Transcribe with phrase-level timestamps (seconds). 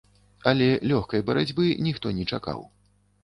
[0.51, 2.65] Але лёгкай барацьбы ніхто не чакаў.